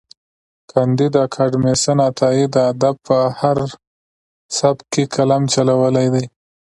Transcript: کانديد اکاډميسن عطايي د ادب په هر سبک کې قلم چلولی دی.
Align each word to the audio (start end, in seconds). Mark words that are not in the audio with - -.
کانديد 0.71 1.13
اکاډميسن 1.25 1.97
عطايي 2.09 2.45
د 2.51 2.55
ادب 2.71 2.95
په 3.07 3.17
هر 3.39 3.57
سبک 4.57 4.85
کې 4.93 5.03
قلم 5.15 5.43
چلولی 5.53 6.07
دی. 6.13 6.25